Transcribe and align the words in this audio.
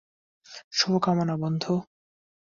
শুভকামনা, 0.71 1.35
বন্ধু। 1.35 1.73